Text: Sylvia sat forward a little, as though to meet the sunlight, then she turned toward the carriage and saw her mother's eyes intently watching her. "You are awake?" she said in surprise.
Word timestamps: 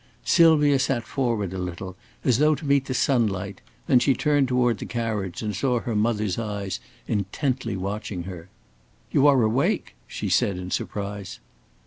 Sylvia 0.25 0.79
sat 0.79 1.03
forward 1.05 1.53
a 1.53 1.59
little, 1.59 1.95
as 2.23 2.39
though 2.39 2.55
to 2.55 2.65
meet 2.65 2.85
the 2.85 2.93
sunlight, 2.95 3.61
then 3.85 3.99
she 3.99 4.15
turned 4.15 4.47
toward 4.47 4.79
the 4.79 4.87
carriage 4.87 5.43
and 5.43 5.55
saw 5.55 5.79
her 5.79 5.95
mother's 5.95 6.39
eyes 6.39 6.79
intently 7.07 7.77
watching 7.77 8.23
her. 8.23 8.49
"You 9.11 9.27
are 9.27 9.43
awake?" 9.43 9.93
she 10.07 10.27
said 10.27 10.57
in 10.57 10.71
surprise. 10.71 11.39